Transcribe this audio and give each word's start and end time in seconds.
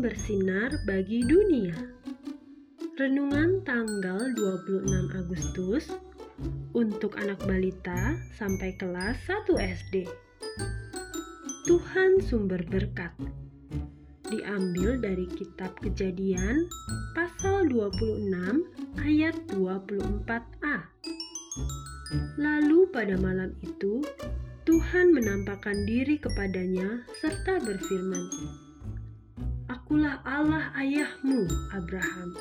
bersinar 0.00 0.80
bagi 0.88 1.20
dunia. 1.20 1.76
Renungan 2.96 3.60
tanggal 3.60 4.32
26 4.32 5.12
Agustus 5.12 5.92
untuk 6.72 7.20
anak 7.20 7.36
balita 7.44 8.16
sampai 8.32 8.72
kelas 8.80 9.20
1 9.28 9.60
SD. 9.60 10.08
Tuhan 11.68 12.24
sumber 12.24 12.64
berkat. 12.64 13.12
Diambil 14.24 14.96
dari 14.96 15.28
kitab 15.36 15.76
Kejadian 15.84 16.64
pasal 17.12 17.68
26 17.68 19.04
ayat 19.04 19.36
24a. 19.52 20.76
Lalu 22.40 22.88
pada 22.88 23.20
malam 23.20 23.52
itu 23.60 24.00
Tuhan 24.64 25.12
menampakkan 25.12 25.84
diri 25.84 26.16
kepadanya 26.16 27.04
serta 27.20 27.60
berfirman, 27.60 28.63
Allah 30.34 30.66
ayahmu, 30.74 31.46
Abraham. 31.70 32.34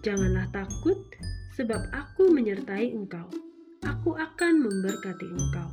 Janganlah 0.00 0.48
takut, 0.48 0.96
sebab 1.52 1.76
aku 1.92 2.32
menyertai 2.32 2.96
engkau. 2.96 3.28
Aku 3.84 4.16
akan 4.16 4.64
memberkati 4.64 5.28
engkau. 5.28 5.68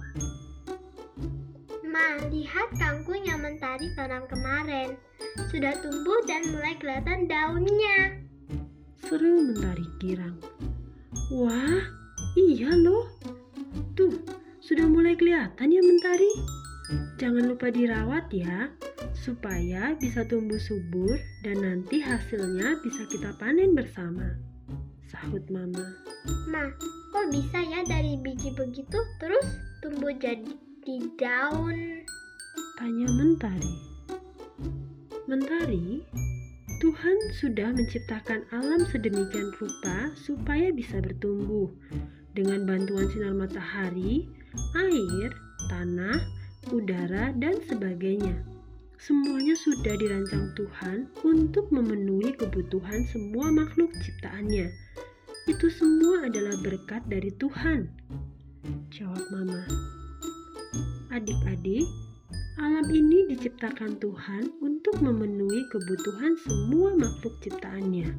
Ma, 1.88 2.27
lihat 2.27 2.75
kangkung 2.75 3.23
yang 3.23 3.39
mentari 3.39 3.88
tanam 3.95 4.27
kemarin. 4.27 4.99
Sudah 5.47 5.71
tumbuh 5.80 6.20
dan 6.27 6.44
mulai 6.52 6.75
kelihatan 6.75 7.31
daunnya. 7.31 8.19
Seru 9.08 9.39
mentari 9.39 9.88
girang. 10.03 10.35
Wah, 11.31 11.88
iya 12.35 12.67
loh. 12.75 13.08
Tuh, 13.95 14.19
sudah 14.59 14.92
mulai 14.92 15.16
kelihatan 15.16 15.72
ya 15.72 15.80
mentari? 15.80 16.31
Jangan 17.16 17.47
lupa 17.47 17.72
dirawat 17.72 18.27
ya, 18.36 18.67
supaya 19.22 19.94
bisa 20.02 20.25
tumbuh 20.25 20.58
subur 20.58 21.14
dan 21.45 21.61
nanti 21.61 22.02
hasilnya 22.02 22.81
bisa 22.81 23.05
kita 23.05 23.30
panen 23.38 23.77
bersama. 23.77 24.33
Sahut 25.05 25.45
mama. 25.53 25.94
Ma, 26.50 26.66
kok 27.14 27.30
bisa 27.30 27.61
ya 27.61 27.86
dari 27.86 28.17
biji 28.17 28.49
begitu 28.58 28.97
terus 29.22 29.45
tumbuh 29.86 30.09
jadi 30.17 30.58
di 30.81 30.97
daun? 31.22 32.02
Tanya 32.81 33.08
mentari. 33.14 33.75
Mentari, 35.30 36.02
Tuhan 36.81 37.17
sudah 37.38 37.69
menciptakan 37.77 38.42
alam 38.49 38.81
sedemikian 38.89 39.53
rupa 39.61 40.09
supaya 40.17 40.73
bisa 40.73 40.97
bertumbuh 40.97 41.69
dengan 42.33 42.66
bantuan 42.66 43.05
sinar 43.14 43.38
matahari, 43.38 44.25
air, 44.73 45.30
tanah, 45.69 46.17
udara, 46.73 47.38
dan 47.38 47.61
sebagainya. 47.69 48.33
Semuanya 49.02 49.57
sudah 49.57 49.97
dirancang 49.97 50.53
Tuhan 50.53 51.09
untuk 51.25 51.73
memenuhi 51.73 52.38
kebutuhan 52.38 53.02
semua 53.09 53.49
makhluk 53.49 53.89
ciptaannya. 53.97 54.69
Itu 55.49 55.73
semua 55.73 56.30
adalah 56.30 56.53
berkat 56.61 57.02
dari 57.09 57.33
Tuhan. 57.41 57.89
Jawab 58.93 59.25
Mama. 59.33 59.66
Adik-adik, 61.09 61.89
alam 62.61 62.85
ini 62.93 63.25
diciptakan 63.33 63.97
Tuhan 63.97 64.53
untuk 64.61 65.02
memenuhi 65.02 65.65
kebutuhan 65.73 66.38
semua 66.45 66.93
makhluk 66.93 67.33
ciptaannya. 67.41 68.13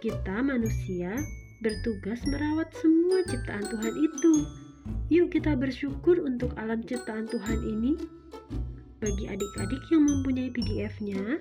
Kita 0.00 0.40
manusia 0.40 1.20
bertugas 1.60 2.24
merawat 2.24 2.72
semua 2.80 3.20
ciptaan 3.28 3.68
Tuhan 3.68 3.92
itu 3.92 4.34
Yuk 5.08 5.32
kita 5.36 5.56
bersyukur 5.56 6.20
untuk 6.24 6.52
alam 6.56 6.84
ciptaan 6.84 7.28
Tuhan 7.28 7.60
ini. 7.64 7.96
Bagi 8.98 9.30
adik-adik 9.30 9.94
yang 9.94 10.10
mempunyai 10.10 10.50
PDF-nya, 10.50 11.38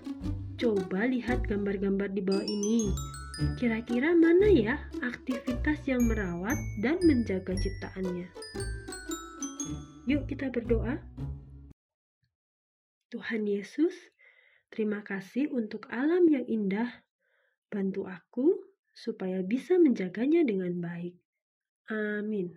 coba 0.61 1.09
lihat 1.09 1.41
gambar-gambar 1.49 2.13
di 2.13 2.21
bawah 2.21 2.45
ini. 2.45 2.93
Kira-kira 3.57 4.13
mana 4.13 4.45
ya 4.45 4.77
aktivitas 5.01 5.81
yang 5.89 6.05
merawat 6.05 6.53
dan 6.85 7.01
menjaga 7.01 7.57
ciptaannya? 7.57 8.29
Yuk 10.05 10.29
kita 10.29 10.53
berdoa. 10.53 11.01
Tuhan 13.09 13.49
Yesus, 13.49 13.93
terima 14.69 15.01
kasih 15.01 15.49
untuk 15.49 15.89
alam 15.89 16.29
yang 16.29 16.45
indah. 16.45 17.01
Bantu 17.73 18.05
aku 18.05 18.53
supaya 18.93 19.41
bisa 19.41 19.81
menjaganya 19.81 20.45
dengan 20.45 20.77
baik. 20.77 21.17
Amin. 21.89 22.53